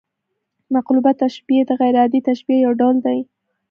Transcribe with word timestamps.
مقلوبه 0.73 1.11
تشبیه 1.23 1.61
د 1.67 1.71
غـير 1.79 1.95
عادي 2.01 2.19
تشبیه 2.29 2.57
یو 2.65 2.73
ډول 2.79 2.95
دئ. 3.05 3.19